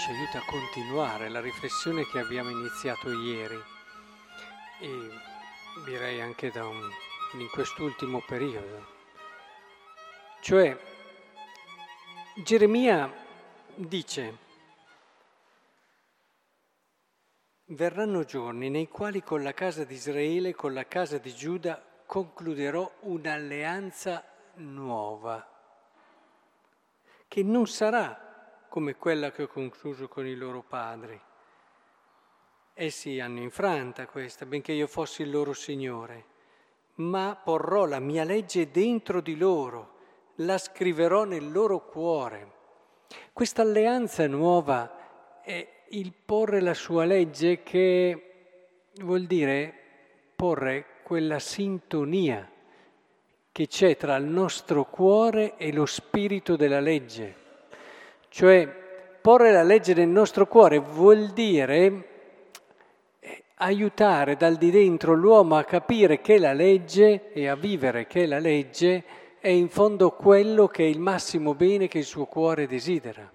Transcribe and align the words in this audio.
ci 0.00 0.12
aiuta 0.12 0.38
a 0.38 0.44
continuare 0.46 1.28
la 1.28 1.42
riflessione 1.42 2.06
che 2.06 2.20
abbiamo 2.20 2.48
iniziato 2.48 3.12
ieri 3.12 3.62
e 4.80 5.10
direi 5.84 6.22
anche 6.22 6.50
un, 6.54 6.90
in 7.38 7.50
quest'ultimo 7.50 8.22
periodo. 8.26 8.86
Cioè, 10.40 10.74
Geremia 12.42 13.12
dice, 13.74 14.38
verranno 17.66 18.24
giorni 18.24 18.70
nei 18.70 18.88
quali 18.88 19.22
con 19.22 19.42
la 19.42 19.52
casa 19.52 19.84
di 19.84 19.92
Israele, 19.92 20.54
con 20.54 20.72
la 20.72 20.86
casa 20.86 21.18
di 21.18 21.34
Giuda, 21.34 21.78
concluderò 22.06 22.90
un'alleanza 23.00 24.24
nuova, 24.54 25.46
che 27.28 27.42
non 27.42 27.66
sarà 27.66 28.28
come 28.70 28.94
quella 28.94 29.32
che 29.32 29.42
ho 29.42 29.46
concluso 29.48 30.06
con 30.06 30.24
i 30.28 30.36
loro 30.36 30.62
padri. 30.62 31.20
Essi 32.72 33.18
hanno 33.18 33.40
infranta 33.40 34.06
questa, 34.06 34.46
benché 34.46 34.70
io 34.70 34.86
fossi 34.86 35.22
il 35.22 35.30
loro 35.30 35.52
Signore, 35.52 36.24
ma 36.94 37.34
porrò 37.34 37.84
la 37.84 37.98
mia 37.98 38.22
legge 38.22 38.70
dentro 38.70 39.20
di 39.20 39.36
loro, 39.36 39.96
la 40.36 40.56
scriverò 40.56 41.24
nel 41.24 41.50
loro 41.50 41.84
cuore. 41.84 42.52
Questa 43.32 43.62
alleanza 43.62 44.28
nuova 44.28 45.40
è 45.42 45.68
il 45.88 46.12
porre 46.12 46.60
la 46.60 46.74
sua 46.74 47.04
legge 47.04 47.64
che 47.64 48.90
vuol 49.00 49.24
dire 49.24 49.74
porre 50.36 51.00
quella 51.02 51.40
sintonia 51.40 52.48
che 53.50 53.66
c'è 53.66 53.96
tra 53.96 54.14
il 54.14 54.26
nostro 54.26 54.84
cuore 54.84 55.56
e 55.56 55.72
lo 55.72 55.86
spirito 55.86 56.54
della 56.54 56.78
legge. 56.78 57.48
Cioè 58.32 58.64
porre 59.20 59.50
la 59.50 59.64
legge 59.64 59.92
nel 59.92 60.06
nostro 60.06 60.46
cuore 60.46 60.78
vuol 60.78 61.30
dire 61.32 62.04
eh, 63.18 63.42
aiutare 63.56 64.36
dal 64.36 64.54
di 64.54 64.70
dentro 64.70 65.14
l'uomo 65.14 65.56
a 65.56 65.64
capire 65.64 66.20
che 66.20 66.38
la 66.38 66.52
legge 66.52 67.32
e 67.32 67.48
a 67.48 67.56
vivere 67.56 68.06
che 68.06 68.26
la 68.26 68.38
legge 68.38 69.04
è 69.40 69.48
in 69.48 69.68
fondo 69.68 70.12
quello 70.12 70.68
che 70.68 70.84
è 70.84 70.86
il 70.86 71.00
massimo 71.00 71.56
bene 71.56 71.88
che 71.88 71.98
il 71.98 72.04
suo 72.04 72.26
cuore 72.26 72.68
desidera. 72.68 73.28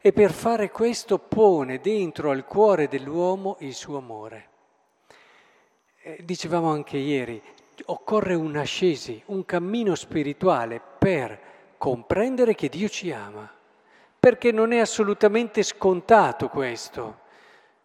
E 0.00 0.12
per 0.12 0.30
fare 0.30 0.70
questo 0.70 1.18
pone 1.18 1.80
dentro 1.80 2.30
al 2.30 2.44
cuore 2.44 2.86
dell'uomo 2.86 3.56
il 3.60 3.74
suo 3.74 3.98
amore. 3.98 4.48
Eh, 6.00 6.20
dicevamo 6.22 6.70
anche 6.70 6.96
ieri, 6.96 7.42
occorre 7.86 8.34
un'ascesi, 8.34 9.20
un 9.26 9.44
cammino 9.44 9.96
spirituale 9.96 10.80
per 10.96 11.40
comprendere 11.76 12.54
che 12.54 12.68
Dio 12.68 12.88
ci 12.88 13.10
ama 13.10 13.56
perché 14.20 14.50
non 14.50 14.72
è 14.72 14.78
assolutamente 14.78 15.62
scontato 15.62 16.48
questo. 16.48 17.26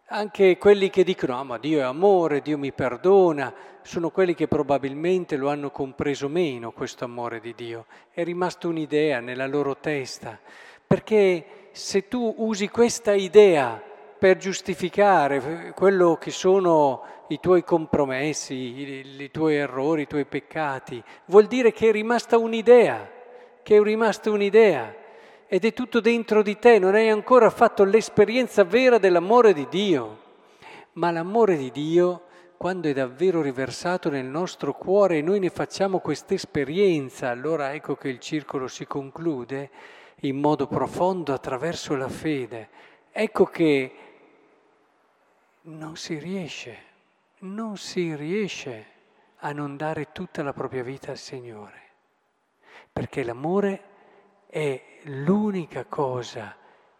Anche 0.08 0.58
quelli 0.58 0.90
che 0.90 1.04
dicono, 1.04 1.38
ah, 1.38 1.44
ma 1.44 1.58
Dio 1.58 1.78
è 1.78 1.82
amore, 1.82 2.42
Dio 2.42 2.58
mi 2.58 2.72
perdona, 2.72 3.52
sono 3.82 4.10
quelli 4.10 4.34
che 4.34 4.48
probabilmente 4.48 5.36
lo 5.36 5.48
hanno 5.48 5.70
compreso 5.70 6.28
meno 6.28 6.72
questo 6.72 7.04
amore 7.04 7.40
di 7.40 7.54
Dio. 7.54 7.86
È 8.10 8.22
rimasta 8.24 8.68
un'idea 8.68 9.20
nella 9.20 9.46
loro 9.46 9.76
testa, 9.76 10.38
perché 10.86 11.68
se 11.72 12.08
tu 12.08 12.34
usi 12.38 12.68
questa 12.68 13.12
idea 13.12 13.80
per 14.18 14.36
giustificare 14.36 15.72
quello 15.74 16.16
che 16.16 16.30
sono 16.30 17.02
i 17.28 17.40
tuoi 17.40 17.64
compromessi, 17.64 18.54
i, 18.54 19.22
i 19.22 19.30
tuoi 19.30 19.56
errori, 19.56 20.02
i 20.02 20.06
tuoi 20.06 20.24
peccati, 20.24 21.02
vuol 21.26 21.46
dire 21.46 21.72
che 21.72 21.88
è 21.88 21.92
rimasta 21.92 22.38
un'idea, 22.38 23.10
che 23.62 23.76
è 23.76 23.82
rimasta 23.82 24.30
un'idea 24.30 25.02
ed 25.46 25.64
è 25.64 25.72
tutto 25.72 26.00
dentro 26.00 26.42
di 26.42 26.58
te, 26.58 26.78
non 26.78 26.94
hai 26.94 27.08
ancora 27.08 27.50
fatto 27.50 27.84
l'esperienza 27.84 28.64
vera 28.64 28.98
dell'amore 28.98 29.52
di 29.52 29.66
Dio. 29.68 30.22
Ma 30.92 31.10
l'amore 31.10 31.56
di 31.56 31.70
Dio, 31.70 32.26
quando 32.56 32.88
è 32.88 32.92
davvero 32.92 33.42
riversato 33.42 34.10
nel 34.10 34.24
nostro 34.24 34.72
cuore 34.74 35.18
e 35.18 35.22
noi 35.22 35.40
ne 35.40 35.50
facciamo 35.50 35.98
questa 35.98 36.34
esperienza, 36.34 37.28
allora 37.28 37.74
ecco 37.74 37.96
che 37.96 38.08
il 38.08 38.20
circolo 38.20 38.68
si 38.68 38.86
conclude 38.86 39.70
in 40.20 40.38
modo 40.38 40.66
profondo 40.66 41.32
attraverso 41.32 41.94
la 41.96 42.08
fede. 42.08 42.68
Ecco 43.12 43.44
che 43.44 43.94
non 45.62 45.96
si 45.96 46.18
riesce, 46.18 46.76
non 47.40 47.76
si 47.76 48.14
riesce 48.14 48.86
a 49.38 49.52
non 49.52 49.76
dare 49.76 50.12
tutta 50.12 50.42
la 50.42 50.52
propria 50.52 50.82
vita 50.82 51.10
al 51.10 51.18
Signore, 51.18 51.82
perché 52.90 53.22
l'amore 53.22 53.92
è 54.54 54.80
l'unica 55.06 55.84
cosa 55.84 56.54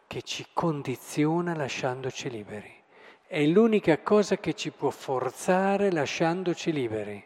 che 0.08 0.22
ci 0.22 0.44
condiziona 0.52 1.54
lasciandoci 1.54 2.28
liberi. 2.28 2.82
È 3.24 3.44
l'unica 3.44 4.00
cosa 4.00 4.38
che 4.38 4.54
ci 4.54 4.72
può 4.72 4.90
forzare 4.90 5.92
lasciandoci 5.92 6.72
liberi. 6.72 7.24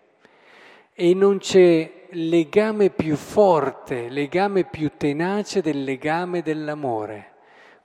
E 0.93 1.15
non 1.15 1.39
c'è 1.39 2.09
legame 2.11 2.91
più 2.91 3.17
forte, 3.17 4.11
legame 4.11 4.65
più 4.65 4.91
tenace 4.99 5.63
del 5.63 5.83
legame 5.83 6.43
dell'amore. 6.43 7.37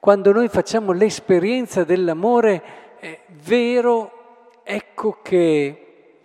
Quando 0.02 0.34
noi 0.34 0.50
facciamo 0.50 0.92
l'esperienza 0.92 1.86
dell'amore 1.86 2.98
eh, 3.00 3.22
vero, 3.42 4.60
ecco 4.66 5.20
che, 5.22 6.18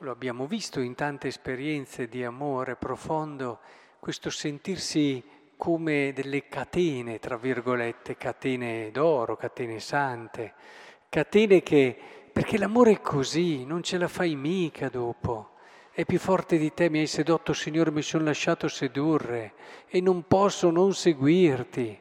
lo 0.00 0.10
abbiamo 0.10 0.46
visto 0.46 0.80
in 0.80 0.96
tante 0.96 1.28
esperienze 1.28 2.08
di 2.08 2.24
amore 2.24 2.74
profondo, 2.74 3.60
questo 4.00 4.30
sentirsi 4.30 5.38
come 5.60 6.14
delle 6.14 6.48
catene, 6.48 7.18
tra 7.18 7.36
virgolette, 7.36 8.16
catene 8.16 8.90
d'oro, 8.90 9.36
catene 9.36 9.78
sante, 9.78 10.54
catene 11.10 11.62
che, 11.62 11.94
perché 12.32 12.56
l'amore 12.56 12.92
è 12.92 13.00
così, 13.02 13.66
non 13.66 13.82
ce 13.82 13.98
la 13.98 14.08
fai 14.08 14.36
mica 14.36 14.88
dopo. 14.88 15.56
È 15.92 16.06
più 16.06 16.18
forte 16.18 16.56
di 16.56 16.72
te, 16.72 16.88
mi 16.88 17.00
hai 17.00 17.06
sedotto, 17.06 17.52
Signore, 17.52 17.90
mi 17.90 18.00
sono 18.00 18.24
lasciato 18.24 18.68
sedurre 18.68 19.52
e 19.86 20.00
non 20.00 20.26
posso 20.26 20.70
non 20.70 20.94
seguirti 20.94 22.00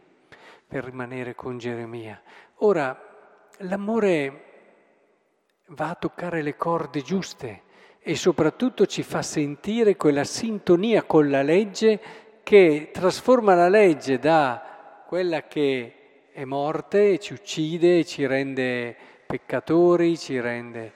per 0.65 0.85
rimanere 0.85 1.35
con 1.35 1.57
Geremia. 1.57 2.21
Ora, 2.59 2.97
l'amore 3.57 4.43
va 5.67 5.89
a 5.89 5.95
toccare 5.95 6.41
le 6.41 6.55
corde 6.55 7.01
giuste 7.01 7.63
e 7.99 8.15
soprattutto 8.15 8.85
ci 8.85 9.03
fa 9.03 9.21
sentire 9.21 9.97
quella 9.97 10.23
sintonia 10.23 11.03
con 11.03 11.29
la 11.29 11.41
legge 11.41 12.28
che 12.49 12.89
trasforma 12.91 13.53
la 13.53 13.69
legge 13.69 14.17
da 14.17 15.03
quella 15.05 15.43
che 15.43 16.29
è 16.31 16.45
morte 16.45 17.19
ci 17.19 17.33
uccide, 17.33 18.03
ci 18.03 18.25
rende 18.25 18.95
peccatori, 19.27 20.17
ci 20.17 20.39
rende 20.39 20.93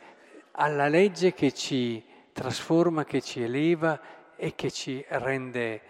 alla 0.53 0.87
legge 0.87 1.31
che 1.35 1.51
ci 1.51 2.03
trasforma, 2.31 3.05
che 3.05 3.21
ci 3.21 3.43
eleva 3.43 4.01
e 4.35 4.55
che 4.55 4.71
ci 4.71 5.05
rende 5.07 5.81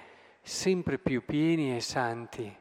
sempre 0.41 0.97
più 0.97 1.23
pieni 1.23 1.78
e 1.78 1.79
santi. 1.79 2.53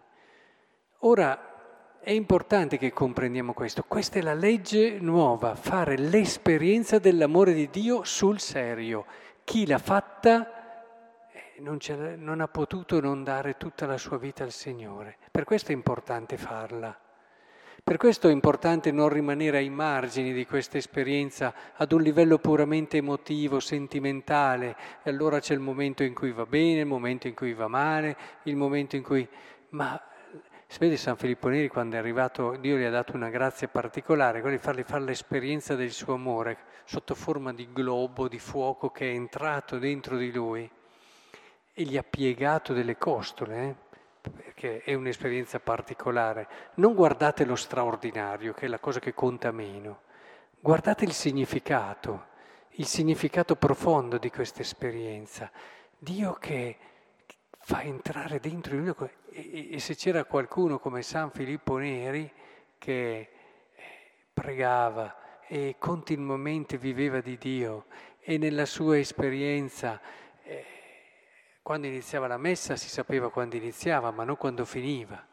Ora 0.99 1.99
è 1.99 2.13
importante 2.13 2.79
che 2.79 2.93
comprendiamo 2.93 3.53
questo. 3.53 3.83
Questa 3.83 4.21
è 4.21 4.23
la 4.23 4.33
legge 4.33 5.01
nuova, 5.01 5.57
fare 5.57 5.99
l'esperienza 5.99 7.01
dell'amore 7.01 7.53
di 7.53 7.69
Dio 7.69 8.05
sul 8.05 8.39
serio. 8.39 9.07
Chi 9.43 9.67
l'ha 9.67 9.79
fatta 9.79 10.62
non, 11.63 11.79
non 12.19 12.41
ha 12.41 12.49
potuto 12.49 13.01
non 13.01 13.23
dare 13.23 13.57
tutta 13.57 13.87
la 13.87 13.97
sua 13.97 14.19
vita 14.19 14.43
al 14.43 14.51
Signore. 14.51 15.17
Per 15.31 15.45
questo 15.45 15.71
è 15.71 15.75
importante 15.75 16.37
farla. 16.37 16.99
Per 17.85 17.97
questo 17.97 18.29
è 18.29 18.33
importante 18.33 18.93
non 18.93 19.09
rimanere 19.09 19.59
ai 19.59 19.71
margini 19.71 20.33
di 20.33 20.47
questa 20.47 20.77
esperienza 20.77 21.53
ad 21.75 21.91
un 21.93 22.03
livello 22.03 22.39
puramente 22.39 22.99
emotivo, 22.99 23.59
sentimentale, 23.59 24.77
e 25.03 25.11
allora 25.11 25.41
c'è 25.41 25.55
il 25.55 25.61
momento 25.61 26.05
in 26.05 26.15
cui 26.15 26.33
va 26.33 26.47
bene, 26.47 26.81
il 26.81 26.87
momento 26.87 27.27
in 27.27 27.35
cui 27.35 27.55
va 27.55 27.69
male, 27.69 28.17
il 28.45 28.57
momento 28.57 28.97
in 28.97 29.03
cui... 29.03 29.29
Ma 29.71 30.01
vede 30.79 30.97
San 30.97 31.17
Filippo 31.17 31.49
Neri 31.49 31.69
quando 31.69 31.97
è 31.97 31.99
arrivato, 31.99 32.57
Dio 32.57 32.77
gli 32.77 32.85
ha 32.85 32.91
dato 32.91 33.17
una 33.17 33.31
grazia 33.31 33.69
particolare, 33.69 34.41
quella 34.41 34.57
di 34.57 34.63
fargli 34.63 34.85
fare 34.85 35.03
l'esperienza 35.03 35.75
del 35.75 35.91
suo 35.91 36.15
amore 36.15 36.59
sotto 36.85 37.15
forma 37.15 37.53
di 37.53 37.69
globo, 37.73 38.29
di 38.29 38.39
fuoco 38.39 38.91
che 38.91 39.11
è 39.11 39.15
entrato 39.15 39.79
dentro 39.79 40.17
di 40.17 40.31
lui 40.31 40.71
e 41.73 41.85
gli 41.85 41.97
ha 41.97 42.03
piegato 42.03 42.73
delle 42.73 42.99
costole, 42.99 43.69
eh? 43.69 43.75
perché 44.31 44.83
è 44.83 44.95
un'esperienza 44.95 45.59
particolare. 45.59 46.49
Non 46.75 46.95
guardate 46.95 47.45
lo 47.45 47.57
straordinario, 47.57 48.53
che 48.53 48.67
è 48.67 48.69
la 48.69 48.79
cosa 48.79 49.01
che 49.01 49.15
conta 49.15 49.51
meno, 49.51 50.03
guardate 50.61 51.05
il 51.05 51.13
significato, 51.13 52.27
il 52.77 52.87
significato 52.87 53.57
profondo 53.57 54.19
di 54.19 54.31
questa 54.31 54.61
esperienza. 54.61 55.51
Dio 55.99 56.35
che 56.35 56.77
fa 57.59 57.83
entrare 57.83 58.41
dentro 58.41 58.77
di 58.77 58.83
noi, 58.85 59.11
e, 59.31 59.75
e 59.75 59.79
se 59.79 59.95
c'era 59.95 60.25
qualcuno 60.25 60.79
come 60.79 61.03
San 61.03 61.31
Filippo 61.31 61.77
Neri 61.79 62.31
che 62.77 63.19
eh, 63.19 63.29
pregava 64.33 65.41
e 65.47 65.77
continuamente 65.79 66.77
viveva 66.77 67.21
di 67.21 67.39
Dio 67.39 67.87
e 68.21 68.39
nella 68.39 68.67
sua 68.67 68.99
esperienza 68.99 70.01
quando 71.63 71.87
iniziava 71.87 72.27
la 72.27 72.39
messa 72.39 72.75
si 72.75 72.89
sapeva 72.89 73.31
quando 73.31 73.55
iniziava, 73.55 74.11
ma 74.11 74.25
non 74.25 74.37
quando 74.37 74.65
finiva, 74.65 75.25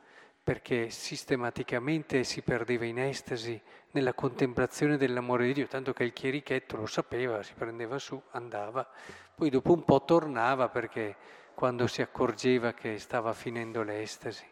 perché 0.43 0.91
sistematicamente 0.91 2.23
si 2.23 2.43
perdeva 2.43 2.85
in 2.85 2.99
estasi 2.99 3.59
nella 3.91 4.13
contemplazione 4.13 4.97
dell'amore 4.97 5.47
di 5.47 5.53
Dio, 5.53 5.67
tanto 5.67 5.91
che 5.91 6.03
il 6.03 6.13
chierichetto 6.13 6.77
lo 6.77 6.85
sapeva, 6.85 7.41
si 7.41 7.53
prendeva 7.55 7.97
su, 7.97 8.21
andava, 8.31 8.87
poi 9.33 9.49
dopo 9.49 9.73
un 9.73 9.83
po' 9.83 10.03
tornava 10.05 10.69
perché 10.69 11.15
quando 11.55 11.87
si 11.87 12.03
accorgeva 12.03 12.73
che 12.73 12.99
stava 12.99 13.33
finendo 13.33 13.81
l'estasi. 13.81 14.45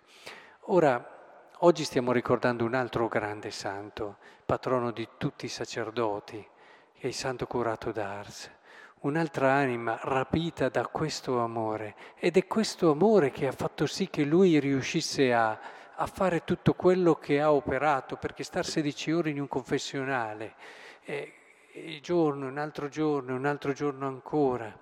Ora, 0.69 1.51
oggi 1.59 1.83
stiamo 1.83 2.11
ricordando 2.11 2.65
un 2.65 2.73
altro 2.73 3.07
grande 3.07 3.51
santo, 3.51 4.17
patrono 4.45 4.91
di 4.91 5.07
tutti 5.17 5.45
i 5.45 5.49
sacerdoti, 5.49 6.45
che 6.93 7.01
è 7.01 7.07
il 7.07 7.13
santo 7.13 7.45
curato 7.45 7.91
d'Ars 7.91 8.55
un'altra 9.01 9.53
anima 9.53 9.99
rapita 10.01 10.69
da 10.69 10.87
questo 10.87 11.39
amore. 11.39 11.95
Ed 12.15 12.37
è 12.37 12.47
questo 12.47 12.91
amore 12.91 13.31
che 13.31 13.47
ha 13.47 13.51
fatto 13.51 13.85
sì 13.85 14.09
che 14.09 14.23
lui 14.23 14.59
riuscisse 14.59 15.33
a, 15.33 15.59
a 15.95 16.05
fare 16.07 16.43
tutto 16.43 16.73
quello 16.73 17.15
che 17.15 17.39
ha 17.39 17.51
operato, 17.51 18.15
perché 18.15 18.43
star 18.43 18.65
16 18.65 19.11
ore 19.11 19.29
in 19.29 19.39
un 19.39 19.47
confessionale, 19.47 20.55
eh, 21.03 21.33
un 21.73 21.99
giorno, 22.01 22.47
un 22.47 22.57
altro 22.57 22.87
giorno, 22.87 23.35
un 23.35 23.45
altro 23.45 23.73
giorno 23.73 24.07
ancora, 24.07 24.75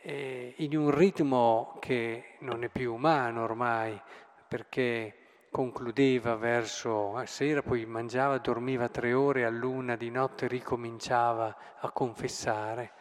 eh, 0.00 0.54
in 0.56 0.76
un 0.76 0.90
ritmo 0.90 1.76
che 1.80 2.36
non 2.40 2.64
è 2.64 2.68
più 2.68 2.94
umano 2.94 3.42
ormai, 3.42 4.00
perché 4.48 5.14
concludeva 5.50 6.36
verso 6.36 7.20
sera, 7.26 7.60
poi 7.60 7.84
mangiava, 7.84 8.38
dormiva 8.38 8.88
tre 8.88 9.12
ore, 9.12 9.44
a 9.44 9.50
luna 9.50 9.96
di 9.96 10.08
notte 10.10 10.46
ricominciava 10.46 11.56
a 11.80 11.90
confessare 11.90 12.92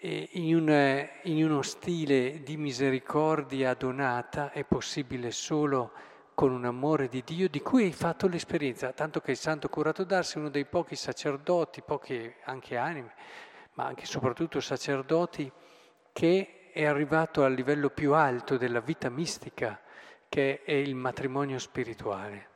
in, 0.00 0.54
un, 0.54 1.08
in 1.22 1.44
uno 1.44 1.62
stile 1.62 2.42
di 2.42 2.56
misericordia 2.56 3.74
donata 3.74 4.52
è 4.52 4.64
possibile 4.64 5.32
solo 5.32 5.92
con 6.34 6.52
un 6.52 6.64
amore 6.64 7.08
di 7.08 7.24
Dio 7.24 7.48
di 7.48 7.60
cui 7.60 7.84
hai 7.84 7.92
fatto 7.92 8.28
l'esperienza, 8.28 8.92
tanto 8.92 9.20
che 9.20 9.32
il 9.32 9.36
Santo 9.36 9.68
Curato 9.68 10.04
d'Ars 10.04 10.34
è 10.34 10.38
uno 10.38 10.50
dei 10.50 10.66
pochi 10.66 10.94
sacerdoti, 10.94 11.82
pochi 11.82 12.32
anche 12.44 12.76
anime, 12.76 13.12
ma 13.74 13.86
anche 13.86 14.04
e 14.04 14.06
soprattutto 14.06 14.60
sacerdoti, 14.60 15.50
che 16.12 16.70
è 16.72 16.84
arrivato 16.84 17.42
al 17.42 17.54
livello 17.54 17.90
più 17.90 18.14
alto 18.14 18.56
della 18.56 18.78
vita 18.78 19.08
mistica, 19.08 19.80
che 20.28 20.62
è 20.62 20.72
il 20.74 20.94
matrimonio 20.94 21.58
spirituale. 21.58 22.46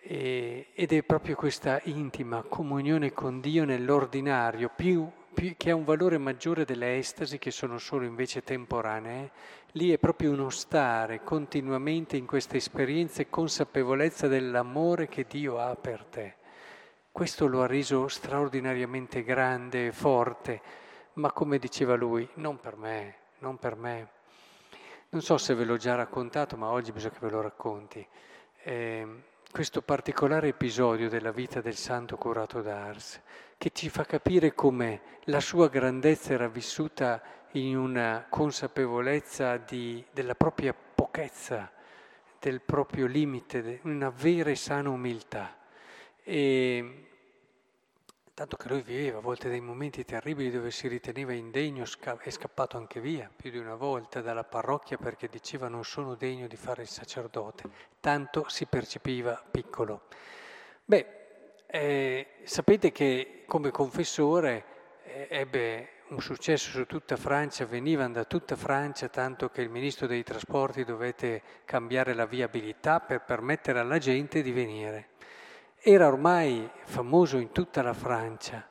E, 0.00 0.68
ed 0.72 0.92
è 0.92 1.02
proprio 1.02 1.34
questa 1.34 1.80
intima 1.84 2.44
comunione 2.44 3.12
con 3.12 3.40
Dio 3.40 3.66
nell'ordinario, 3.66 4.70
più 4.74 5.06
che 5.56 5.70
ha 5.70 5.74
un 5.74 5.84
valore 5.84 6.16
maggiore 6.16 6.64
delle 6.64 6.96
estasi 6.96 7.38
che 7.38 7.50
sono 7.50 7.76
solo 7.76 8.06
invece 8.06 8.42
temporanee, 8.42 9.30
lì 9.72 9.92
è 9.92 9.98
proprio 9.98 10.32
uno 10.32 10.48
stare 10.48 11.22
continuamente 11.22 12.16
in 12.16 12.24
questa 12.24 12.56
esperienza 12.56 13.20
e 13.20 13.28
consapevolezza 13.28 14.28
dell'amore 14.28 15.08
che 15.08 15.26
Dio 15.28 15.58
ha 15.58 15.74
per 15.76 16.04
te. 16.04 16.34
Questo 17.12 17.46
lo 17.46 17.62
ha 17.62 17.66
reso 17.66 18.08
straordinariamente 18.08 19.22
grande 19.22 19.88
e 19.88 19.92
forte, 19.92 20.60
ma 21.14 21.30
come 21.32 21.58
diceva 21.58 21.94
lui, 21.94 22.26
non 22.34 22.58
per 22.58 22.76
me, 22.76 23.14
non 23.40 23.58
per 23.58 23.76
me. 23.76 24.08
Non 25.10 25.20
so 25.20 25.36
se 25.36 25.54
ve 25.54 25.64
l'ho 25.64 25.76
già 25.76 25.94
raccontato, 25.94 26.56
ma 26.56 26.70
oggi 26.70 26.92
bisogna 26.92 27.12
che 27.12 27.20
ve 27.20 27.30
lo 27.30 27.40
racconti. 27.42 28.06
Eh, 28.62 29.06
questo 29.56 29.80
particolare 29.80 30.48
episodio 30.48 31.08
della 31.08 31.32
vita 31.32 31.62
del 31.62 31.76
santo 31.76 32.18
curato 32.18 32.60
d'Ars, 32.60 33.22
che 33.56 33.70
ci 33.72 33.88
fa 33.88 34.04
capire 34.04 34.52
come 34.52 35.00
la 35.24 35.40
sua 35.40 35.70
grandezza 35.70 36.34
era 36.34 36.46
vissuta 36.46 37.22
in 37.52 37.74
una 37.74 38.26
consapevolezza 38.28 39.56
di, 39.56 40.04
della 40.12 40.34
propria 40.34 40.74
pochezza, 40.74 41.72
del 42.38 42.60
proprio 42.60 43.06
limite, 43.06 43.80
una 43.84 44.10
vera 44.10 44.50
e 44.50 44.56
sana 44.56 44.90
umiltà. 44.90 45.56
E 46.22 47.06
tanto 48.36 48.58
che 48.58 48.68
lui 48.68 48.82
viveva 48.82 49.16
a 49.16 49.22
volte 49.22 49.48
dei 49.48 49.62
momenti 49.62 50.04
terribili 50.04 50.50
dove 50.50 50.70
si 50.70 50.88
riteneva 50.88 51.32
indegno, 51.32 51.84
è 52.18 52.28
scappato 52.28 52.76
anche 52.76 53.00
via 53.00 53.30
più 53.34 53.50
di 53.50 53.56
una 53.56 53.76
volta 53.76 54.20
dalla 54.20 54.44
parrocchia 54.44 54.98
perché 54.98 55.26
diceva 55.26 55.68
non 55.68 55.84
sono 55.84 56.16
degno 56.16 56.46
di 56.46 56.56
fare 56.56 56.82
il 56.82 56.88
sacerdote, 56.88 57.62
tanto 57.98 58.44
si 58.48 58.66
percepiva 58.66 59.42
piccolo. 59.50 60.02
Beh, 60.84 61.06
eh, 61.66 62.26
sapete 62.42 62.92
che 62.92 63.44
come 63.46 63.70
confessore 63.70 64.64
eh, 65.04 65.28
ebbe 65.30 65.88
un 66.08 66.20
successo 66.20 66.68
su 66.68 66.84
tutta 66.84 67.16
Francia, 67.16 67.64
venivano 67.64 68.12
da 68.12 68.24
tutta 68.24 68.54
Francia, 68.54 69.08
tanto 69.08 69.48
che 69.48 69.62
il 69.62 69.70
ministro 69.70 70.06
dei 70.06 70.22
trasporti 70.22 70.84
dovette 70.84 71.40
cambiare 71.64 72.12
la 72.12 72.26
viabilità 72.26 73.00
per 73.00 73.22
permettere 73.22 73.78
alla 73.78 73.96
gente 73.96 74.42
di 74.42 74.52
venire. 74.52 75.14
Era 75.88 76.08
ormai 76.08 76.68
famoso 76.82 77.38
in 77.38 77.52
tutta 77.52 77.80
la 77.80 77.92
Francia 77.92 78.68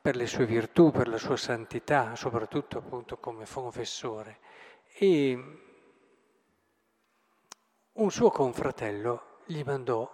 per 0.00 0.16
le 0.16 0.26
sue 0.26 0.46
virtù, 0.46 0.90
per 0.92 1.08
la 1.08 1.18
sua 1.18 1.36
santità, 1.36 2.16
soprattutto 2.16 2.78
appunto 2.78 3.18
come 3.18 3.44
confessore. 3.46 4.38
E 4.96 5.58
un 7.92 8.10
suo 8.10 8.30
confratello 8.30 9.40
gli 9.44 9.62
mandò 9.62 10.10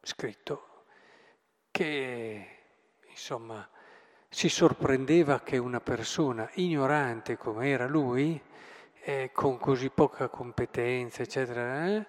scritto 0.00 0.84
che 1.70 2.46
insomma 3.10 3.68
si 4.30 4.48
sorprendeva 4.48 5.40
che 5.40 5.58
una 5.58 5.82
persona 5.82 6.48
ignorante 6.54 7.36
come 7.36 7.68
era 7.68 7.86
lui, 7.86 8.42
eh, 9.02 9.28
con 9.30 9.58
così 9.58 9.90
poca 9.90 10.30
competenza, 10.30 11.20
eccetera, 11.20 11.86
eh, 11.86 12.06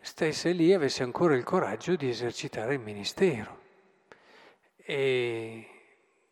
stesse 0.00 0.52
lì 0.52 0.70
e 0.70 0.74
avesse 0.74 1.02
ancora 1.02 1.34
il 1.34 1.44
coraggio 1.44 1.96
di 1.96 2.08
esercitare 2.08 2.74
il 2.74 2.80
ministero. 2.80 3.58
E, 4.76 5.68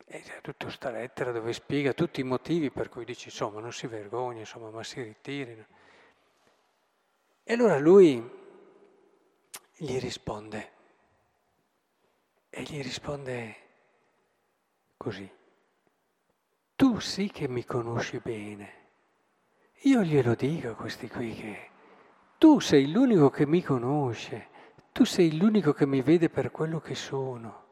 e 0.05 0.21
c'è 0.21 0.41
tutta 0.41 0.65
questa 0.65 0.91
lettera 0.91 1.33
dove 1.33 1.53
spiega 1.53 1.93
tutti 1.93 2.21
i 2.21 2.25
motivi 2.25 2.71
per 2.71 2.89
cui 2.89 3.05
dice 3.05 3.29
insomma 3.29 3.61
non 3.61 3.73
si 3.73 3.87
vergogna, 3.87 4.41
insomma, 4.41 4.71
ma 4.71 4.83
si 4.83 5.03
ritirino. 5.03 5.67
E 7.45 7.53
allora 7.53 7.79
lui 7.79 8.37
gli 9.77 9.99
risponde, 9.99 10.73
e 12.51 12.63
gli 12.63 12.83
risponde 12.83 13.57
così, 14.97 15.31
tu 16.75 16.99
sì 16.99 17.31
che 17.31 17.49
mi 17.49 17.65
conosci 17.65 18.19
bene, 18.19 18.75
io 19.83 20.03
glielo 20.03 20.35
dico 20.35 20.71
a 20.71 20.75
questi 20.75 21.09
qui 21.09 21.33
che 21.35 21.71
tu 22.39 22.61
sei 22.61 22.91
l'unico 22.91 23.31
che 23.31 23.47
mi 23.47 23.63
conosce, 23.63 24.49
tu 24.93 25.05
sei 25.05 25.37
l'unico 25.37 25.73
che 25.73 25.87
mi 25.87 26.01
vede 26.01 26.31
per 26.31 26.51
quello 26.51 26.81
che 26.81 26.95
sono, 26.95 27.67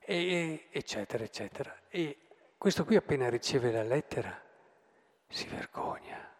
e, 0.00 0.68
eccetera, 0.70 1.24
eccetera. 1.24 1.76
E 1.88 2.18
questo 2.56 2.84
qui 2.84 2.96
appena 2.96 3.28
riceve 3.28 3.72
la 3.72 3.82
lettera 3.82 4.40
si 5.28 5.46
vergogna, 5.48 6.30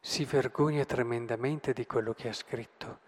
si 0.00 0.24
vergogna 0.24 0.84
tremendamente 0.84 1.72
di 1.72 1.86
quello 1.86 2.12
che 2.12 2.28
ha 2.28 2.32
scritto 2.32 3.06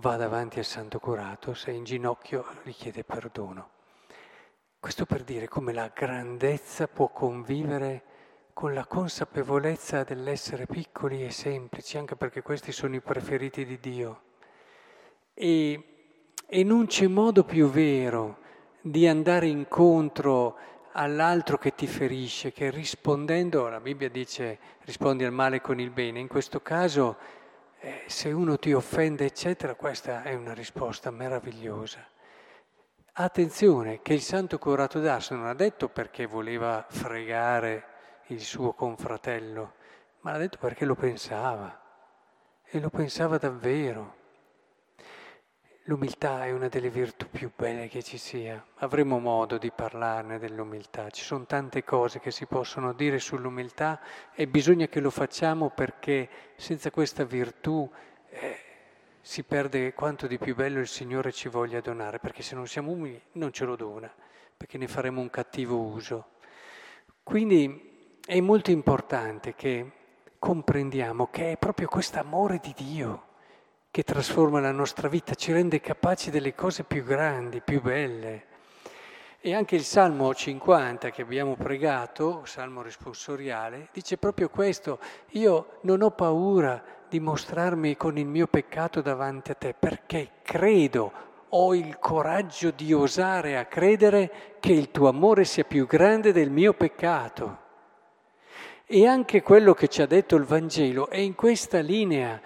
va 0.00 0.16
davanti 0.16 0.58
al 0.58 0.64
santo 0.64 0.98
curato, 0.98 1.52
se 1.54 1.70
in 1.70 1.84
ginocchio 1.84 2.44
richiede 2.62 3.04
perdono. 3.04 3.70
Questo 4.78 5.04
per 5.04 5.24
dire 5.24 5.46
come 5.46 5.74
la 5.74 5.88
grandezza 5.88 6.88
può 6.88 7.08
convivere 7.08 8.04
con 8.60 8.74
la 8.74 8.84
consapevolezza 8.84 10.04
dell'essere 10.04 10.66
piccoli 10.66 11.24
e 11.24 11.30
semplici, 11.30 11.96
anche 11.96 12.14
perché 12.14 12.42
questi 12.42 12.72
sono 12.72 12.94
i 12.94 13.00
preferiti 13.00 13.64
di 13.64 13.80
Dio. 13.80 14.20
E, 15.32 15.84
e 16.46 16.62
non 16.62 16.84
c'è 16.84 17.06
modo 17.06 17.42
più 17.42 17.70
vero 17.70 18.36
di 18.82 19.08
andare 19.08 19.46
incontro 19.46 20.58
all'altro 20.92 21.56
che 21.56 21.74
ti 21.74 21.86
ferisce, 21.86 22.52
che 22.52 22.68
rispondendo, 22.68 23.66
la 23.70 23.80
Bibbia 23.80 24.10
dice 24.10 24.58
rispondi 24.84 25.24
al 25.24 25.32
male 25.32 25.62
con 25.62 25.80
il 25.80 25.88
bene, 25.88 26.20
in 26.20 26.28
questo 26.28 26.60
caso 26.60 27.16
eh, 27.80 28.02
se 28.08 28.30
uno 28.30 28.58
ti 28.58 28.74
offende, 28.74 29.24
eccetera, 29.24 29.74
questa 29.74 30.22
è 30.22 30.34
una 30.34 30.52
risposta 30.52 31.10
meravigliosa. 31.10 32.06
Attenzione 33.14 34.02
che 34.02 34.12
il 34.12 34.20
santo 34.20 34.58
curato 34.58 35.00
d'Ars 35.00 35.30
non 35.30 35.46
ha 35.46 35.54
detto 35.54 35.88
perché 35.88 36.26
voleva 36.26 36.84
fregare 36.90 37.89
il 38.32 38.40
suo 38.40 38.72
confratello, 38.72 39.74
ma 40.20 40.32
l'ha 40.32 40.38
detto 40.38 40.58
perché 40.58 40.84
lo 40.84 40.94
pensava 40.94 41.80
e 42.64 42.80
lo 42.80 42.90
pensava 42.90 43.38
davvero. 43.38 44.18
L'umiltà 45.84 46.44
è 46.44 46.52
una 46.52 46.68
delle 46.68 46.90
virtù 46.90 47.28
più 47.28 47.50
belle 47.56 47.88
che 47.88 48.02
ci 48.02 48.16
sia. 48.16 48.64
Avremo 48.76 49.18
modo 49.18 49.58
di 49.58 49.72
parlarne 49.72 50.38
dell'umiltà. 50.38 51.10
Ci 51.10 51.24
sono 51.24 51.46
tante 51.46 51.82
cose 51.82 52.20
che 52.20 52.30
si 52.30 52.46
possono 52.46 52.92
dire 52.92 53.18
sull'umiltà 53.18 54.00
e 54.32 54.46
bisogna 54.46 54.86
che 54.86 55.00
lo 55.00 55.10
facciamo 55.10 55.70
perché 55.70 56.28
senza 56.54 56.90
questa 56.90 57.24
virtù 57.24 57.90
eh, 58.28 58.58
si 59.20 59.42
perde 59.42 59.92
quanto 59.92 60.28
di 60.28 60.38
più 60.38 60.54
bello 60.54 60.78
il 60.78 60.86
Signore 60.86 61.32
ci 61.32 61.48
voglia 61.48 61.80
donare, 61.80 62.20
perché 62.20 62.42
se 62.42 62.54
non 62.54 62.68
siamo 62.68 62.92
umili 62.92 63.20
non 63.32 63.52
ce 63.52 63.64
lo 63.64 63.74
dona, 63.74 64.12
perché 64.56 64.78
ne 64.78 64.86
faremo 64.86 65.20
un 65.20 65.30
cattivo 65.30 65.76
uso. 65.76 66.34
Quindi 67.24 67.89
è 68.24 68.40
molto 68.40 68.70
importante 68.70 69.54
che 69.54 69.92
comprendiamo 70.38 71.28
che 71.30 71.52
è 71.52 71.56
proprio 71.56 71.88
questo 71.88 72.18
amore 72.18 72.58
di 72.62 72.74
Dio 72.76 73.28
che 73.90 74.04
trasforma 74.04 74.60
la 74.60 74.70
nostra 74.70 75.08
vita, 75.08 75.34
ci 75.34 75.52
rende 75.52 75.80
capaci 75.80 76.30
delle 76.30 76.54
cose 76.54 76.84
più 76.84 77.02
grandi, 77.02 77.60
più 77.60 77.82
belle. 77.82 78.46
E 79.40 79.52
anche 79.54 79.74
il 79.74 79.82
Salmo 79.82 80.32
50 80.32 81.10
che 81.10 81.22
abbiamo 81.22 81.56
pregato, 81.56 82.42
Salmo 82.44 82.82
responsoriale, 82.82 83.88
dice 83.92 84.16
proprio 84.16 84.48
questo, 84.48 85.00
io 85.30 85.78
non 85.82 86.02
ho 86.02 86.10
paura 86.12 86.82
di 87.08 87.18
mostrarmi 87.18 87.96
con 87.96 88.16
il 88.16 88.26
mio 88.26 88.46
peccato 88.46 89.00
davanti 89.00 89.50
a 89.50 89.54
te, 89.54 89.74
perché 89.74 90.34
credo, 90.42 91.12
ho 91.48 91.74
il 91.74 91.98
coraggio 91.98 92.70
di 92.70 92.92
osare 92.92 93.58
a 93.58 93.64
credere 93.64 94.56
che 94.60 94.72
il 94.72 94.92
tuo 94.92 95.08
amore 95.08 95.44
sia 95.44 95.64
più 95.64 95.86
grande 95.86 96.32
del 96.32 96.50
mio 96.50 96.74
peccato. 96.74 97.59
E 98.92 99.06
anche 99.06 99.40
quello 99.40 99.72
che 99.72 99.86
ci 99.86 100.02
ha 100.02 100.06
detto 100.06 100.34
il 100.34 100.42
Vangelo 100.42 101.10
è 101.10 101.18
in 101.18 101.36
questa 101.36 101.78
linea 101.78 102.40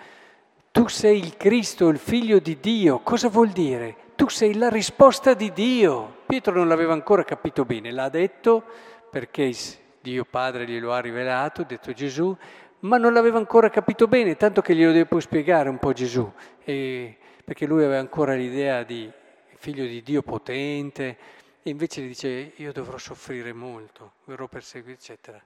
tu 0.71 0.89
sei 0.89 1.19
il 1.19 1.39
Cristo, 1.39 1.89
il 1.89 1.97
figlio 1.97 2.39
di 2.39 2.61
Dio. 2.61 2.99
Cosa 2.99 3.31
vuol 3.31 3.49
dire? 3.49 3.97
Tu 4.15 4.29
sei 4.29 4.53
la 4.53 4.69
risposta 4.69 5.33
di 5.33 5.55
Dio. 5.55 6.17
Pietro 6.27 6.53
non 6.53 6.69
l'aveva 6.69 6.93
ancora 6.93 7.25
capito 7.25 7.65
bene, 7.65 7.91
l'ha 7.93 8.11
detto 8.11 8.63
perché 9.11 9.55
Dio 10.03 10.27
Padre 10.27 10.67
glielo 10.67 10.93
ha 10.93 11.01
rivelato, 11.01 11.63
ha 11.63 11.65
detto 11.65 11.95
Gesù, 11.95 12.37
ma 12.81 12.99
non 12.99 13.15
l'aveva 13.15 13.39
ancora 13.39 13.71
capito 13.71 14.07
bene, 14.07 14.37
tanto 14.37 14.61
che 14.61 14.77
glielo 14.77 14.93
deve 14.93 15.07
poi 15.07 15.23
spiegare 15.23 15.71
un 15.71 15.79
po' 15.79 15.95
Gesù, 15.95 16.31
e, 16.63 17.17
perché 17.43 17.65
lui 17.65 17.85
aveva 17.85 18.01
ancora 18.01 18.35
l'idea 18.35 18.83
di 18.83 19.11
figlio 19.57 19.87
di 19.87 20.03
Dio 20.03 20.21
potente, 20.21 21.17
e 21.63 21.71
invece 21.71 22.03
gli 22.03 22.09
dice 22.09 22.53
io 22.55 22.71
dovrò 22.71 22.99
soffrire 22.99 23.55
molto, 23.55 24.13
verrò 24.25 24.47
perseguito, 24.47 25.01
eccetera. 25.01 25.43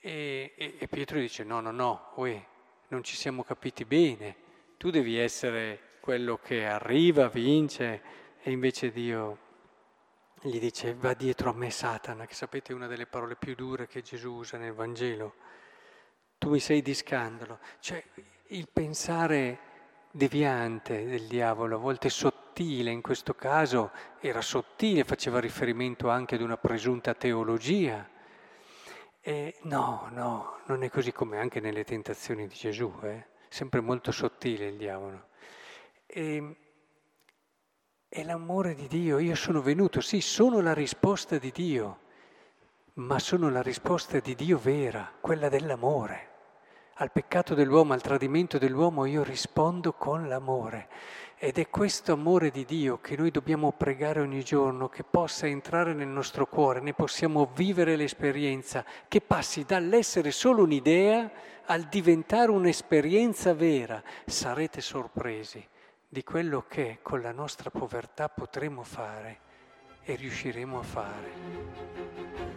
E, 0.00 0.54
e, 0.56 0.74
e 0.78 0.88
Pietro 0.88 1.18
dice 1.18 1.44
no, 1.44 1.60
no, 1.60 1.70
no, 1.70 2.12
uè, 2.16 2.42
non 2.88 3.02
ci 3.02 3.16
siamo 3.16 3.42
capiti 3.42 3.84
bene 3.84 4.48
tu 4.80 4.88
devi 4.88 5.18
essere 5.18 5.98
quello 6.00 6.38
che 6.42 6.64
arriva, 6.64 7.28
vince, 7.28 8.00
e 8.40 8.50
invece 8.50 8.90
Dio 8.90 9.38
gli 10.40 10.58
dice 10.58 10.94
va 10.94 11.12
dietro 11.12 11.50
a 11.50 11.52
me 11.52 11.70
Satana, 11.70 12.24
che 12.24 12.32
sapete 12.32 12.72
è 12.72 12.74
una 12.74 12.86
delle 12.86 13.04
parole 13.04 13.36
più 13.36 13.54
dure 13.54 13.86
che 13.86 14.00
Gesù 14.00 14.32
usa 14.32 14.56
nel 14.56 14.72
Vangelo. 14.72 15.34
Tu 16.38 16.48
mi 16.48 16.60
sei 16.60 16.80
di 16.80 16.94
scandalo. 16.94 17.58
Cioè 17.80 18.02
il 18.46 18.68
pensare 18.72 19.58
deviante 20.10 21.04
del 21.04 21.26
diavolo, 21.26 21.76
a 21.76 21.78
volte 21.78 22.08
sottile, 22.08 22.90
in 22.90 23.02
questo 23.02 23.34
caso 23.34 23.90
era 24.18 24.40
sottile, 24.40 25.04
faceva 25.04 25.40
riferimento 25.40 26.08
anche 26.08 26.36
ad 26.36 26.40
una 26.40 26.56
presunta 26.56 27.12
teologia. 27.12 28.08
E 29.20 29.56
no, 29.62 30.08
no, 30.12 30.60
non 30.66 30.82
è 30.82 30.88
così 30.88 31.12
come 31.12 31.38
anche 31.38 31.60
nelle 31.60 31.84
tentazioni 31.84 32.46
di 32.46 32.54
Gesù. 32.54 32.92
Eh 33.02 33.30
sempre 33.50 33.80
molto 33.80 34.12
sottile 34.12 34.68
il 34.68 34.76
diavolo. 34.76 35.26
E, 36.06 36.56
è 38.08 38.22
l'amore 38.22 38.74
di 38.74 38.86
Dio. 38.86 39.18
Io 39.18 39.34
sono 39.34 39.60
venuto, 39.60 40.00
sì, 40.00 40.20
sono 40.20 40.60
la 40.60 40.72
risposta 40.72 41.36
di 41.36 41.50
Dio, 41.50 41.98
ma 42.94 43.18
sono 43.18 43.50
la 43.50 43.60
risposta 43.60 44.20
di 44.20 44.34
Dio 44.34 44.56
vera, 44.56 45.12
quella 45.20 45.48
dell'amore. 45.48 46.29
Al 47.00 47.10
peccato 47.12 47.54
dell'uomo, 47.54 47.94
al 47.94 48.02
tradimento 48.02 48.58
dell'uomo 48.58 49.06
io 49.06 49.22
rispondo 49.22 49.94
con 49.94 50.28
l'amore. 50.28 50.86
Ed 51.38 51.56
è 51.56 51.70
questo 51.70 52.12
amore 52.12 52.50
di 52.50 52.66
Dio 52.66 53.00
che 53.00 53.16
noi 53.16 53.30
dobbiamo 53.30 53.72
pregare 53.72 54.20
ogni 54.20 54.44
giorno, 54.44 54.90
che 54.90 55.02
possa 55.02 55.46
entrare 55.46 55.94
nel 55.94 56.08
nostro 56.08 56.44
cuore, 56.44 56.80
ne 56.80 56.92
possiamo 56.92 57.50
vivere 57.54 57.96
l'esperienza, 57.96 58.84
che 59.08 59.22
passi 59.22 59.64
dall'essere 59.64 60.30
solo 60.30 60.62
un'idea 60.62 61.30
al 61.64 61.84
diventare 61.84 62.50
un'esperienza 62.50 63.54
vera. 63.54 64.02
Sarete 64.26 64.82
sorpresi 64.82 65.66
di 66.06 66.22
quello 66.22 66.66
che 66.68 66.98
con 67.00 67.22
la 67.22 67.32
nostra 67.32 67.70
povertà 67.70 68.28
potremo 68.28 68.82
fare 68.82 69.38
e 70.02 70.16
riusciremo 70.16 70.78
a 70.78 70.82
fare. 70.82 72.49